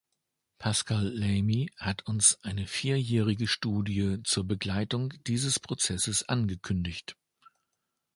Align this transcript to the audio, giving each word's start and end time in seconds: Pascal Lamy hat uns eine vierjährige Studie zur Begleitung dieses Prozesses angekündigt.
Pascal 0.57 1.05
Lamy 1.13 1.69
hat 1.77 2.07
uns 2.07 2.39
eine 2.41 2.65
vierjährige 2.65 3.45
Studie 3.47 4.17
zur 4.23 4.45
Begleitung 4.45 5.13
dieses 5.27 5.59
Prozesses 5.59 6.27
angekündigt. 6.27 7.15